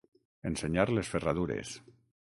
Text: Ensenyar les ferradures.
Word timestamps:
Ensenyar 0.51 0.87
les 0.93 1.13
ferradures. 1.13 1.79